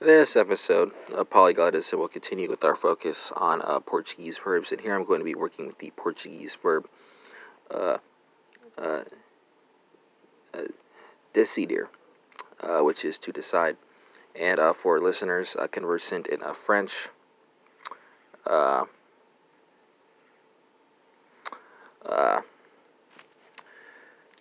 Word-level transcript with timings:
This 0.00 0.34
episode 0.34 0.90
of 1.12 1.30
Polyglottism 1.30 1.96
will 1.96 2.08
continue 2.08 2.50
with 2.50 2.64
our 2.64 2.74
focus 2.74 3.32
on 3.36 3.62
uh, 3.62 3.78
Portuguese 3.78 4.38
verbs, 4.38 4.72
and 4.72 4.80
here 4.80 4.92
I'm 4.92 5.04
going 5.04 5.20
to 5.20 5.24
be 5.24 5.36
working 5.36 5.68
with 5.68 5.78
the 5.78 5.92
Portuguese 5.96 6.56
verb 6.60 6.88
uh, 7.70 7.98
uh, 8.76 9.04
uh 10.52 10.62
decidir, 11.32 11.86
uh, 12.60 12.80
which 12.80 13.04
is 13.04 13.18
to 13.18 13.30
decide. 13.30 13.76
And 14.34 14.58
uh, 14.58 14.72
for 14.72 14.98
listeners 15.00 15.56
conversant 15.70 16.26
in 16.26 16.40
French, 16.66 17.08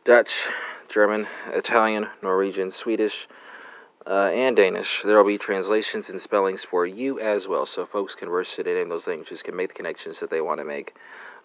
Dutch, 0.03 0.47
German, 0.89 1.27
Italian, 1.47 2.07
Norwegian, 2.23 2.71
Swedish, 2.71 3.27
uh, 4.05 4.31
and 4.33 4.55
Danish. 4.55 5.01
There 5.03 5.17
will 5.17 5.23
be 5.23 5.37
translations 5.37 6.09
and 6.09 6.21
spellings 6.21 6.63
for 6.63 6.85
you 6.85 7.19
as 7.19 7.47
well, 7.47 7.65
so 7.65 7.85
folks 7.85 8.15
conversant 8.15 8.67
in 8.67 8.89
those 8.89 9.07
languages 9.07 9.41
can 9.41 9.55
make 9.55 9.69
the 9.69 9.75
connections 9.75 10.19
that 10.19 10.29
they 10.29 10.41
want 10.41 10.59
to 10.59 10.65
make 10.65 10.95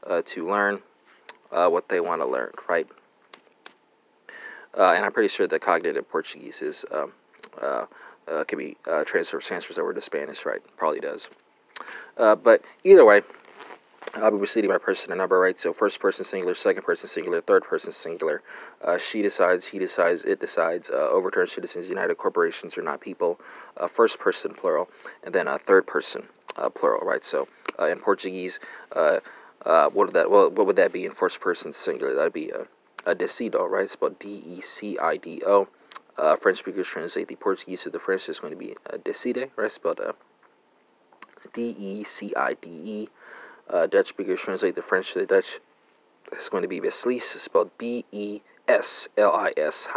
uh, 0.06 0.22
to 0.26 0.48
learn 0.48 0.80
uh, 1.52 1.68
what 1.68 1.88
they 1.88 2.00
want 2.00 2.20
to 2.20 2.26
learn, 2.26 2.52
right? 2.68 2.86
Uh, 4.76 4.92
and 4.92 5.04
I'm 5.04 5.12
pretty 5.12 5.28
sure 5.28 5.46
that 5.46 5.60
cognitive 5.60 6.08
Portuguese 6.08 6.62
is 6.62 6.84
um, 6.90 7.12
uh, 7.60 7.86
uh, 8.28 8.44
can 8.44 8.58
be 8.58 8.76
transfer 9.06 9.40
transfers 9.40 9.78
over 9.78 9.94
to 9.94 10.00
Spanish, 10.00 10.44
right? 10.44 10.60
Probably 10.76 11.00
does. 11.00 11.28
but 12.16 12.62
either 12.84 13.04
way, 13.04 13.22
I'll 14.22 14.30
be 14.30 14.38
proceeding 14.38 14.70
by 14.70 14.78
person 14.78 15.12
and 15.12 15.18
number, 15.18 15.38
right? 15.38 15.58
So 15.58 15.72
first 15.72 16.00
person 16.00 16.24
singular, 16.24 16.54
second 16.54 16.82
person 16.82 17.08
singular, 17.08 17.40
third 17.40 17.64
person 17.64 17.92
singular. 17.92 18.42
Uh, 18.82 18.98
she 18.98 19.22
decides, 19.22 19.66
he 19.66 19.78
decides, 19.78 20.24
it 20.24 20.40
decides. 20.40 20.90
Uh, 20.90 21.08
overturned 21.10 21.50
citizens 21.50 21.88
united 21.88 22.16
corporations 22.16 22.76
are 22.76 22.82
not 22.82 23.00
people. 23.00 23.40
Uh, 23.76 23.86
first 23.86 24.18
person 24.18 24.52
plural, 24.54 24.88
and 25.22 25.34
then 25.34 25.48
a 25.48 25.58
third 25.58 25.86
person 25.86 26.26
uh, 26.56 26.68
plural, 26.68 27.06
right? 27.06 27.24
So 27.24 27.48
uh, 27.78 27.86
in 27.86 27.98
Portuguese, 27.98 28.60
uh, 28.92 29.20
what 29.62 29.94
would 29.94 30.12
that? 30.14 30.30
Well, 30.30 30.50
what 30.50 30.66
would 30.66 30.76
that 30.76 30.92
be 30.92 31.04
in 31.04 31.12
first 31.12 31.40
person 31.40 31.72
singular? 31.72 32.14
That'd 32.14 32.32
be 32.32 32.50
a, 32.50 32.66
a 33.10 33.14
decido, 33.14 33.68
right? 33.68 33.84
It's 33.84 33.92
spelled 33.92 34.18
D-E-C-I-D-O. 34.18 35.68
French 36.40 36.58
speakers 36.58 36.86
translate 36.86 37.28
the 37.28 37.36
Portuguese 37.36 37.82
to 37.82 37.90
the 37.90 38.00
French 38.00 38.28
is 38.28 38.40
going 38.40 38.52
to 38.52 38.58
be 38.58 38.74
decide, 39.04 39.50
right? 39.56 39.70
Spelled 39.70 40.00
D-E-C-I-D-E. 41.52 43.08
Uh, 43.68 43.86
Dutch 43.86 44.08
speakers 44.08 44.40
translate 44.40 44.74
the 44.74 44.82
French 44.82 45.12
to 45.12 45.20
the 45.20 45.26
Dutch. 45.26 45.60
It's 46.32 46.48
going 46.48 46.62
to 46.62 46.68
be 46.68 46.80
Beslis, 46.80 47.22
spelled 47.22 47.70
B 47.78 48.04
E 48.12 48.40
S 48.66 49.08
L 49.16 49.32
I 49.32 49.52
S, 49.56 49.88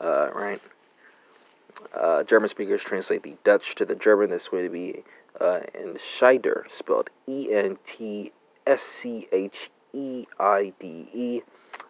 uh, 0.00 0.30
right? 0.34 0.60
Uh, 1.94 2.22
German 2.24 2.48
speakers 2.48 2.82
translate 2.82 3.22
the 3.22 3.36
Dutch 3.44 3.74
to 3.76 3.84
the 3.84 3.94
German. 3.94 4.30
That's 4.30 4.48
going 4.48 4.64
to 4.64 4.70
be 4.70 5.02
uh, 5.40 5.60
Entscheider, 5.74 6.70
spelled 6.70 7.10
E 7.26 7.52
N 7.52 7.78
T 7.84 8.32
S 8.66 8.82
C 8.82 9.28
H 9.32 9.70
E 9.92 10.26
I 10.38 10.72
D 10.78 11.08
E. 11.12 11.42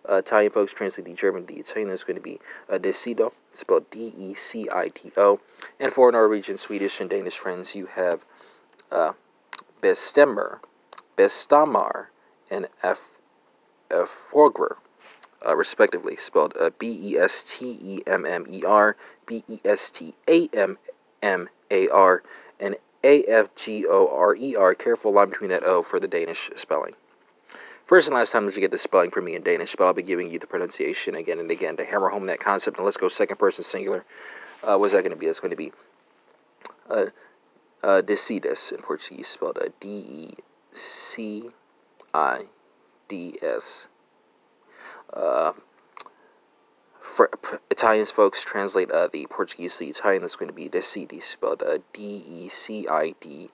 Uh, 0.09 0.17
Italian 0.17 0.51
folks 0.53 0.73
translate 0.73 1.07
the 1.07 1.13
German 1.13 1.47
to 1.47 1.55
the 1.55 1.61
Italian. 1.61 1.91
It's 1.91 2.05
going 2.05 2.17
to 2.17 2.23
be 2.23 2.41
uh, 2.71 2.79
Decido, 2.79 3.33
spelled 3.53 3.91
D 3.91 4.15
E 4.17 4.35
C 4.35 4.69
I 4.71 4.89
D 4.89 5.13
O. 5.17 5.41
And 5.79 5.93
for 5.93 6.11
Norwegian, 6.11 6.57
Swedish, 6.57 7.01
and 7.01 7.11
Danish 7.11 7.37
friends, 7.37 7.75
you 7.75 7.87
have 7.87 8.25
uh, 8.91 9.13
Bestemmer, 9.83 10.61
Bestamar 11.21 12.09
and 12.51 12.67
F. 12.83 12.99
Forgwer, 14.33 14.79
uh, 15.45 15.55
respectively, 15.55 16.17
spelled 16.17 16.55
uh, 16.59 16.71
B 16.79 17.13
E 17.13 17.19
S 17.19 17.45
T 17.47 17.79
E 17.83 18.03
M 18.07 18.25
M 18.25 18.47
E 18.49 18.65
R, 18.65 18.97
B 19.27 19.45
E 19.47 19.59
S 19.65 19.91
T 19.91 20.15
A 20.29 20.49
M 20.55 20.79
M 21.23 21.51
A 21.71 21.89
R, 21.89 22.23
and 22.59 22.77
A 23.05 23.25
F 23.25 23.55
G 23.55 23.85
O 23.87 24.09
R 24.09 24.35
E 24.35 24.57
R. 24.57 24.75
Careful 24.75 25.13
line 25.13 25.29
between 25.29 25.51
that 25.51 25.65
O 25.65 25.83
for 25.83 26.01
the 26.01 26.09
Danish 26.09 26.49
spelling. 26.57 26.95
First 27.87 28.09
and 28.09 28.15
last 28.15 28.31
time 28.31 28.47
that 28.47 28.55
you 28.55 28.61
get 28.63 28.71
the 28.71 28.79
spelling 28.79 29.11
from 29.11 29.25
me 29.25 29.35
in 29.35 29.43
Danish, 29.43 29.75
but 29.77 29.85
I'll 29.85 29.93
be 29.93 30.03
giving 30.03 30.31
you 30.31 30.39
the 30.39 30.47
pronunciation 30.47 31.17
again 31.17 31.41
and 31.41 31.51
again 31.51 31.77
to 31.77 31.85
hammer 31.85 32.09
home 32.09 32.27
that 32.27 32.41
concept. 32.41 32.79
And 32.79 32.85
let's 32.87 32.97
go 32.97 33.09
second 33.09 33.39
person 33.39 33.65
singular. 33.65 34.07
Uh, 34.63 34.79
what's 34.79 34.95
that 34.95 35.01
going 35.01 35.11
to 35.11 35.17
be? 35.17 35.27
That's 35.27 35.41
going 35.41 35.51
to 35.51 35.57
be 35.57 35.73
uh, 36.89 37.07
uh, 37.83 38.01
decides 38.01 38.73
in 38.73 38.79
Portuguese, 38.79 39.27
spelled 39.27 39.59
uh, 39.59 39.69
D 39.81 39.89
E 39.89 40.35
C 40.73 41.51
I 42.15 42.43
D 43.09 43.39
S. 43.43 43.89
Uh, 45.13 45.53
for 47.01 47.31
Italians, 47.71 48.11
folks, 48.11 48.45
translate 48.45 48.91
uh, 48.91 49.09
the 49.13 49.27
Portuguese 49.27 49.75
to 49.75 49.85
the 49.85 49.91
Italian. 49.91 50.23
That's 50.23 50.37
going 50.37 50.49
to 50.49 50.55
be 50.55 50.69
decidi, 50.69 51.23
spelled 51.23 51.63
uh, 51.63 51.79
D 51.93 52.25
E 52.27 52.49
C 52.49 52.87
I 52.89 53.15
D 53.21 53.51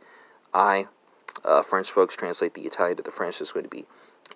I. 0.52 0.86
Uh, 1.44 1.62
French 1.62 1.90
folks 1.90 2.16
translate 2.16 2.54
the 2.54 2.62
Italian 2.62 2.96
to 2.98 3.02
the 3.02 3.10
French. 3.10 3.38
That's 3.38 3.52
going 3.52 3.64
to 3.64 3.70
be 3.70 3.84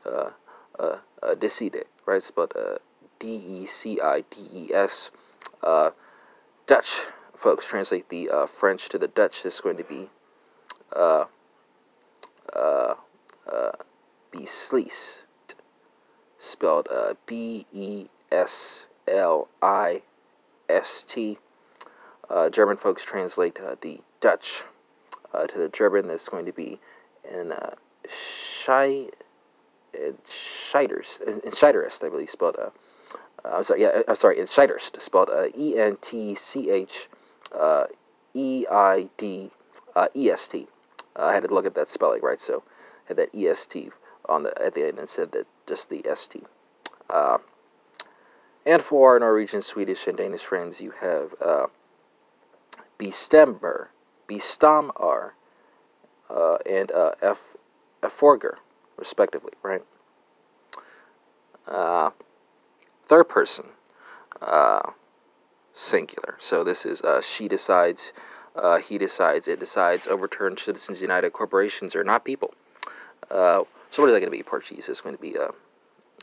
uh, 0.06 0.30
uh, 0.78 0.98
uh, 1.22 1.34
decide, 1.34 1.84
right? 2.06 2.22
Spelled 2.22 2.52
uh, 2.56 2.78
D 3.18 3.28
E 3.28 3.66
C 3.66 4.00
I 4.00 4.24
D 4.30 4.36
E 4.52 4.74
S. 4.74 5.10
Uh, 5.62 5.90
Dutch 6.66 7.00
folks 7.36 7.66
translate 7.66 8.08
the 8.08 8.48
French 8.58 8.88
to 8.88 8.98
the 8.98 9.08
Dutch. 9.08 9.44
Is 9.44 9.60
going 9.60 9.76
to 9.76 9.84
be 9.84 10.08
uh, 10.94 11.24
uh, 12.54 12.94
uh, 13.50 13.72
Besleist, 14.40 15.22
spelled 16.38 16.88
uh, 16.90 17.14
B 17.26 17.66
E 17.72 18.06
S 18.32 18.86
L 19.06 19.48
I 19.60 20.02
S 20.68 21.04
T. 21.06 21.38
Uh, 22.28 22.48
German 22.48 22.76
folks 22.76 23.04
translate 23.04 23.58
uh, 23.60 23.76
the 23.82 24.00
Dutch 24.20 24.62
uh, 25.34 25.46
to 25.46 25.58
the 25.58 25.68
German. 25.68 26.08
That's 26.08 26.28
going 26.28 26.46
to 26.46 26.52
be 26.52 26.80
in 27.30 27.52
uh, 27.52 27.74
Schei, 28.64 29.10
Scheiders, 29.92 31.20
in 31.26 31.50
Scheiderist, 31.50 32.04
I 32.04 32.08
believe, 32.08 32.30
spelled. 32.30 32.56
Uh, 32.56 32.70
uh, 33.44 33.56
I'm 33.56 33.62
sorry, 33.62 33.82
yeah, 33.82 34.02
I'm 34.08 34.16
sorry, 34.16 34.38
in 34.38 34.46
Scheiderst, 34.46 35.00
spelled 35.00 35.28
uh, 35.28 35.46
E 35.56 35.78
N 35.78 35.98
T 36.00 36.34
C 36.34 36.70
H 36.70 37.08
uh, 37.54 37.84
E 38.32 38.64
I 38.70 39.10
D 39.18 39.50
uh, 39.94 40.08
E 40.14 40.30
S 40.30 40.48
T. 40.48 40.66
Uh, 41.14 41.24
I 41.24 41.34
had 41.34 41.42
to 41.42 41.52
look 41.54 41.66
at 41.66 41.74
that 41.74 41.90
spelling 41.90 42.22
right, 42.22 42.40
so 42.40 42.62
had 43.06 43.16
that 43.18 43.34
est 43.34 43.90
on 44.28 44.42
the 44.42 44.62
at 44.62 44.74
the 44.74 44.86
end 44.86 44.98
instead 44.98 45.32
that 45.32 45.46
just 45.66 45.88
the 45.88 46.04
st. 46.14 46.46
Uh, 47.08 47.38
and 48.66 48.82
for 48.82 49.12
our 49.12 49.18
Norwegian, 49.18 49.62
Swedish, 49.62 50.06
and 50.06 50.16
Danish 50.16 50.42
friends, 50.42 50.80
you 50.80 50.92
have 51.00 51.34
uh, 51.40 51.66
bestemmer, 52.98 53.88
uh, 56.28 56.56
and 56.66 56.92
uh, 56.92 57.12
f 57.22 57.38
forger, 58.10 58.58
respectively, 58.96 59.52
right? 59.62 59.82
Uh, 61.66 62.10
third 63.08 63.28
person, 63.28 63.66
uh, 64.42 64.90
singular. 65.72 66.36
So 66.38 66.62
this 66.62 66.84
is 66.84 67.00
uh, 67.00 67.22
she 67.22 67.48
decides 67.48 68.12
uh, 68.54 68.78
he 68.78 68.98
decides, 68.98 69.48
it 69.48 69.60
decides, 69.60 70.08
overturned 70.08 70.58
Citizens 70.58 71.00
United 71.00 71.32
corporations 71.32 71.94
are 71.94 72.04
not 72.04 72.24
people. 72.24 72.52
Uh, 73.90 73.94
so 73.94 74.02
what 74.02 74.08
is 74.08 74.14
that 74.14 74.20
going 74.20 74.30
to 74.32 74.36
be? 74.36 74.42
Portuguese 74.42 74.88
is 74.88 75.00
going 75.00 75.16
to 75.16 75.20
be 75.20 75.36
uh, 75.36 75.48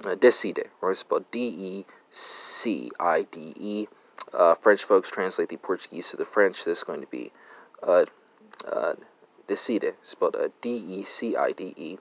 uh, 0.05 0.15
decide, 0.15 0.69
or 0.81 0.91
it's 0.91 1.01
spelled 1.01 1.29
D-E-C-I-D-E. 1.31 1.87
Uh, 4.33 4.55
French 4.55 4.83
folks 4.83 5.09
translate 5.09 5.49
the 5.49 5.57
Portuguese 5.57 6.09
to 6.09 6.17
the 6.17 6.25
French. 6.25 6.65
This 6.65 6.79
is 6.79 6.83
going 6.83 7.01
to 7.01 7.07
be 7.07 7.31
uh, 7.83 8.05
uh, 8.67 8.93
decide, 9.47 9.93
spelled 10.03 10.35
uh, 10.35 10.49
D-E-C-I-D-E. 10.61 11.97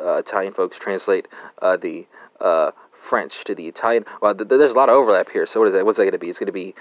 Uh, 0.00 0.18
Italian 0.18 0.54
folks 0.54 0.78
translate 0.78 1.26
uh, 1.60 1.76
the 1.76 2.06
uh, 2.40 2.70
French 2.92 3.42
to 3.44 3.54
the 3.54 3.66
Italian. 3.66 4.04
Well, 4.22 4.34
th- 4.34 4.48
there's 4.48 4.72
a 4.72 4.76
lot 4.76 4.88
of 4.88 4.94
overlap 4.94 5.28
here. 5.28 5.44
So 5.46 5.60
what 5.60 5.66
is 5.66 5.74
that? 5.74 5.84
What's 5.84 5.98
that 5.98 6.04
going 6.04 6.12
to 6.12 6.18
be? 6.18 6.28
It's 6.28 6.38
going 6.38 6.46
to 6.46 6.52
be 6.52 6.74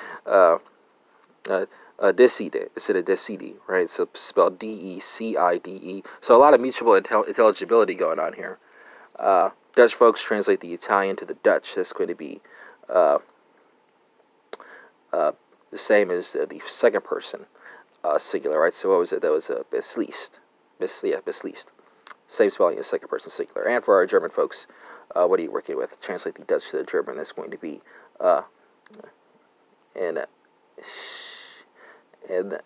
uh, 1.99 2.11
decide 2.11 2.55
instead 2.75 2.95
of 2.95 3.05
decidi, 3.05 3.55
right? 3.67 3.89
So 3.89 4.07
spelled 4.13 4.59
D-E-C-I-D-E. 4.59 6.03
So 6.21 6.35
a 6.35 6.38
lot 6.38 6.53
of 6.53 6.61
mutual 6.61 6.99
intel- 6.99 7.27
intelligibility 7.27 7.95
going 7.95 8.19
on 8.19 8.33
here. 8.33 8.59
Uh, 9.17 9.49
Dutch 9.75 9.95
folks 9.95 10.21
translate 10.21 10.61
the 10.61 10.73
Italian 10.73 11.15
to 11.17 11.25
the 11.25 11.33
Dutch. 11.35 11.73
That's 11.75 11.94
going 11.94 12.09
to 12.09 12.15
be 12.15 12.41
uh, 12.89 13.17
uh, 15.13 15.31
the 15.71 15.77
same 15.77 16.11
as 16.11 16.33
the, 16.33 16.45
the 16.45 16.61
second 16.67 17.03
person 17.03 17.45
uh, 18.03 18.17
singular, 18.17 18.59
right? 18.59 18.73
So 18.73 18.89
what 18.89 19.00
was 19.00 19.11
it? 19.11 19.21
That 19.21 19.31
was 19.31 19.50
a 19.50 19.59
uh, 19.59 19.63
besleast. 19.71 20.39
Bes- 20.79 21.03
yeah, 21.03 21.17
besleast. 21.25 21.65
Same 22.27 22.50
spelling 22.50 22.77
as 22.77 22.88
second 22.88 23.07
person 23.07 23.31
singular. 23.31 23.67
And 23.67 23.83
for 23.83 23.95
our 23.95 24.05
German 24.05 24.29
folks, 24.29 24.67
what 25.13 25.39
are 25.39 25.43
you 25.43 25.51
working 25.51 25.77
with? 25.77 26.00
Translate 26.01 26.35
the 26.35 26.43
Dutch 26.43 26.69
to 26.71 26.77
the 26.77 26.83
German. 26.83 27.17
That's 27.17 27.31
going 27.31 27.51
to 27.51 27.57
be 27.57 27.81
uh, 28.19 28.41
and 29.97 30.25
and 32.29 32.59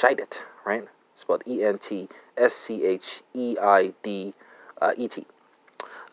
Scheidet, 0.00 0.38
right? 0.64 0.86
It's 1.12 1.22
Spelled 1.22 1.42
E 1.46 1.64
N 1.64 1.78
T 1.78 2.08
S 2.36 2.54
C 2.54 2.84
H 2.84 3.22
E 3.34 3.56
I 3.60 3.92
D 4.02 4.34
E 4.96 5.08
T. 5.08 5.26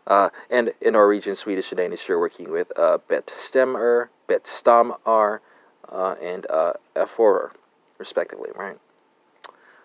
Uh, 0.07 0.29
and 0.49 0.73
in 0.81 0.93
Norwegian, 0.93 1.35
Swedish, 1.35 1.71
and 1.71 1.77
Danish, 1.77 2.07
you're 2.07 2.19
working 2.19 2.51
with 2.51 2.71
uh, 2.77 2.97
Betstemmer, 3.07 4.09
Betstamar, 4.27 5.39
uh, 5.87 6.15
and 6.21 6.49
uh, 6.49 6.73
Eforer. 6.95 7.51
respectively, 7.99 8.49
right? 8.55 8.77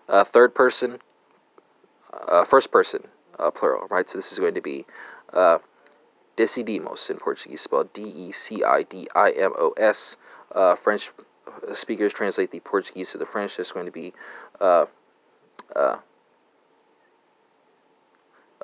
Uh, 0.09 0.25
third 0.25 0.55
person, 0.55 0.99
uh, 2.13 2.45
first 2.45 2.71
person, 2.71 3.03
uh, 3.39 3.51
plural, 3.51 3.87
right? 3.89 4.09
So 4.09 4.19
this 4.19 4.33
is 4.33 4.39
going 4.39 4.55
to 4.55 4.63
be 4.63 4.87
uh, 5.33 5.59
decidimos 6.39 7.11
in 7.11 7.19
Portuguese, 7.19 7.61
spelled 7.61 7.93
D 7.93 8.03
E 8.03 8.33
C 8.33 8.63
I 8.65 8.83
D 8.83 9.09
I 9.15 9.31
M 9.33 9.53
O 9.59 9.73
S. 9.77 10.17
Uh, 10.53 10.77
French 10.77 11.11
speakers 11.75 12.13
translate 12.13 12.51
the 12.51 12.61
Portuguese 12.61 13.13
to 13.13 13.19
the 13.19 13.27
French. 13.27 13.59
It's 13.59 13.73
going 13.73 13.87
to 13.87 13.93
be 13.93 14.13
uh, 14.61 14.87
uh, 15.75 15.97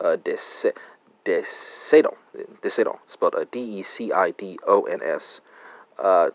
uh, 0.00 0.16
decidon, 1.24 2.14
decidon, 2.62 2.98
spelled 3.06 3.34
uh, 3.34 3.44
D 3.50 3.60
E 3.60 3.82
C 3.82 4.12
I 4.12 4.30
D 4.32 4.58
O 4.66 4.82
N 4.82 5.00
S. 5.02 5.40
Uh, 5.98 6.30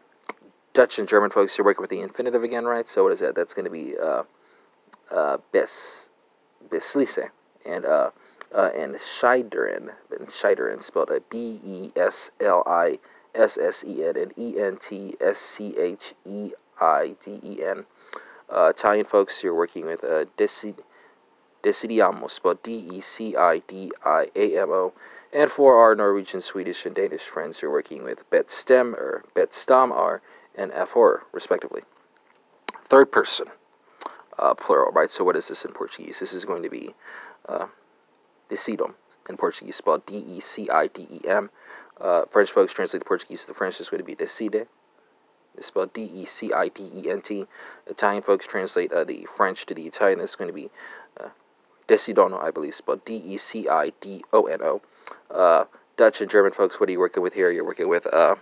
Dutch 0.73 0.99
and 0.99 1.07
German 1.07 1.31
folks, 1.31 1.57
you're 1.57 1.65
working 1.65 1.81
with 1.81 1.89
the 1.89 2.01
infinitive 2.01 2.43
again, 2.43 2.65
right? 2.65 2.87
So 2.87 3.03
what 3.03 3.13
is 3.13 3.19
that? 3.19 3.33
That's 3.33 3.53
going 3.53 3.65
to 3.65 3.71
be 3.71 3.95
uh, 3.97 4.23
uh, 5.09 5.37
bes, 5.53 6.09
beslisse, 6.69 7.29
and 7.65 7.85
uh, 7.85 8.09
uh, 8.53 8.69
and 8.75 8.95
Scheideren, 8.95 9.93
and 10.11 10.27
Scheideren 10.27 10.83
spelled 10.83 11.09
a 11.09 11.21
B 11.29 11.61
E 11.63 11.91
S 11.95 12.31
L 12.41 12.63
I 12.67 12.99
S 13.35 13.57
S 13.57 13.83
E 13.85 14.03
N 14.03 14.17
and 14.17 14.33
E 14.37 14.59
N 14.59 14.77
T 14.77 15.15
S 15.19 15.37
C 15.37 15.75
H 15.77 16.13
E 16.25 16.51
I 16.79 17.15
D 17.23 17.39
E 17.43 17.63
N. 17.63 17.85
Uh, 18.49 18.67
Italian 18.69 19.05
folks, 19.05 19.43
you're 19.43 19.55
working 19.55 19.85
with 19.85 20.03
uh, 20.03 20.25
Deci, 20.37 20.75
Decidiamo, 21.63 22.29
spelled 22.29 22.61
D 22.63 22.89
E 22.93 23.01
C 23.01 23.35
I 23.35 23.59
D 23.59 23.91
I 24.03 24.27
A 24.35 24.61
M 24.61 24.69
O. 24.69 24.93
And 25.33 25.51
for 25.51 25.77
our 25.77 25.95
Norwegian, 25.95 26.41
Swedish, 26.41 26.85
and 26.85 26.95
Danish 26.95 27.23
friends, 27.23 27.61
you're 27.61 27.71
working 27.71 28.03
with 28.03 28.29
Betstem 28.29 28.93
or 28.93 29.25
Betstam 29.35 29.91
R 29.91 30.21
and 30.55 30.71
F4, 30.71 31.21
respectively. 31.33 31.81
Third 32.85 33.11
person, 33.11 33.47
uh, 34.39 34.53
plural, 34.53 34.91
right? 34.93 35.09
So 35.09 35.23
what 35.25 35.35
is 35.35 35.49
this 35.49 35.65
in 35.65 35.73
Portuguese? 35.73 36.19
This 36.19 36.33
is 36.33 36.45
going 36.45 36.63
to 36.63 36.69
be 36.69 36.93
uh, 37.49 37.65
in 39.29 39.37
Portuguese, 39.37 39.75
spelled 39.75 40.05
D 40.05 40.17
E 40.17 40.39
C 40.39 40.69
I 40.69 40.87
D 40.87 41.07
E 41.11 41.27
M. 41.27 41.49
Uh, 41.99 42.25
French 42.29 42.51
folks 42.51 42.73
translate 42.73 43.05
Portuguese 43.05 43.41
to 43.41 43.47
the 43.47 43.53
French. 43.53 43.77
Going 43.89 43.99
to 43.99 44.03
be 44.03 44.15
decide. 44.15 44.67
It's 45.57 45.67
spelled 45.67 45.93
D 45.93 46.03
E 46.03 46.25
C 46.25 46.51
I 46.51 46.67
D 46.67 46.89
E 46.93 47.09
N 47.09 47.21
T. 47.21 47.47
Italian 47.87 48.21
folks 48.21 48.45
translate 48.45 48.91
uh, 48.91 49.03
the 49.03 49.25
French 49.37 49.65
to 49.67 49.73
the 49.73 49.83
Italian. 49.83 50.19
It's 50.19 50.35
going 50.35 50.49
to 50.49 50.53
be 50.53 50.69
uh, 51.19 51.29
decidono, 51.87 52.43
I 52.43 52.51
believe, 52.51 52.75
spelled 52.75 53.05
D 53.05 53.15
E 53.15 53.37
C 53.37 53.69
I 53.69 53.91
D 54.01 54.23
O 54.33 54.43
N 54.43 54.61
O. 54.61 54.81
Uh, 55.31 55.65
Dutch 55.97 56.19
and 56.19 56.29
German 56.29 56.51
folks, 56.51 56.79
what 56.79 56.89
are 56.89 56.91
you 56.91 56.99
working 56.99 57.23
with 57.23 57.33
here? 57.33 57.49
You're 57.51 57.63
working 57.65 57.87
with 57.87 58.05
uh, 58.07 58.35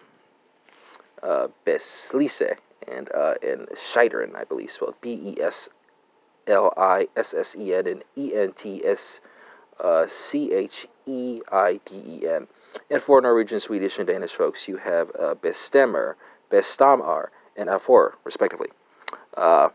uh, 1.22 1.48
Beslisse 1.66 2.58
and 2.88 3.12
uh, 3.14 3.36
and 3.44 3.68
Scheideren, 3.94 4.36
I 4.36 4.44
believe, 4.44 4.72
spelled 4.72 4.96
B 5.02 5.36
E 5.38 5.42
S 5.42 5.70
L 6.48 6.74
I 6.76 7.08
S 7.16 7.34
S 7.34 7.56
E 7.56 7.76
N 7.76 7.88
and 7.88 8.04
E 8.18 8.34
N 8.36 8.54
T 8.54 8.84
S 8.84 9.22
uh, 9.80 10.08
C 10.08 10.52
H 10.52 10.88
E 11.06 11.42
I 11.52 11.80
D 11.86 11.96
E 11.96 12.28
N. 12.28 12.48
And 12.90 13.02
for 13.02 13.22
Norwegian, 13.22 13.60
Swedish, 13.60 13.98
and 13.98 14.08
Danish 14.08 14.32
folks, 14.32 14.68
you 14.68 14.78
have 14.78 15.10
uh, 15.20 15.36
Bestemmer, 15.36 16.16
Bestamar, 16.52 17.30
and 17.56 17.70
Afor, 17.70 18.14
respectively. 18.24 18.70
Uh, 19.36 19.70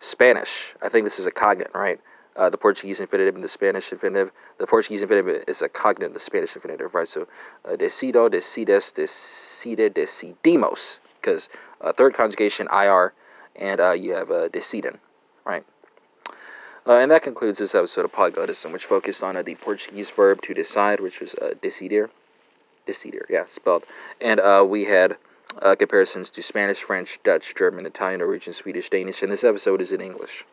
Spanish, 0.00 0.74
I 0.82 0.88
think 0.88 1.04
this 1.04 1.18
is 1.18 1.26
a 1.26 1.30
cognate, 1.30 1.74
right? 1.74 2.00
Uh, 2.36 2.50
the 2.50 2.58
Portuguese 2.58 3.00
infinitive 3.00 3.34
and 3.34 3.42
the 3.42 3.48
Spanish 3.48 3.90
infinitive. 3.92 4.30
The 4.58 4.66
Portuguese 4.66 5.02
infinitive 5.02 5.44
is 5.48 5.62
a 5.62 5.68
cognate 5.68 6.08
of 6.08 6.14
the 6.14 6.20
Spanish 6.20 6.54
infinitive, 6.54 6.94
right? 6.94 7.08
So, 7.08 7.26
uh, 7.64 7.76
decido, 7.76 8.30
decides, 8.30 8.92
decide, 8.92 9.94
decidimos, 9.94 10.98
because 11.20 11.48
uh, 11.80 11.92
third 11.92 12.14
conjugation, 12.14 12.68
ir, 12.70 13.14
and 13.56 13.80
uh, 13.80 13.92
you 13.92 14.12
have 14.12 14.30
uh, 14.30 14.48
deciden, 14.48 14.98
right? 15.46 15.64
Uh, 16.86 16.98
and 16.98 17.10
that 17.10 17.22
concludes 17.22 17.58
this 17.58 17.74
episode 17.74 18.04
of 18.04 18.12
Polyglottism, 18.12 18.72
which 18.72 18.84
focused 18.84 19.22
on 19.22 19.36
uh, 19.36 19.42
the 19.42 19.56
Portuguese 19.56 20.10
verb 20.10 20.40
to 20.42 20.54
decide, 20.54 21.00
which 21.00 21.20
was 21.20 21.34
uh, 21.34 21.54
decidir. 21.60 22.10
Decidir, 22.86 23.26
yeah, 23.28 23.44
spelled. 23.50 23.84
And 24.20 24.38
uh, 24.38 24.64
we 24.68 24.84
had 24.84 25.16
uh, 25.60 25.74
comparisons 25.74 26.30
to 26.30 26.42
Spanish, 26.42 26.82
French, 26.82 27.18
Dutch, 27.24 27.54
German, 27.56 27.86
Italian, 27.86 28.20
Norwegian, 28.20 28.52
Swedish, 28.52 28.88
Danish, 28.88 29.22
and 29.22 29.32
this 29.32 29.42
episode 29.42 29.80
is 29.80 29.90
in 29.90 30.00
English. 30.00 30.44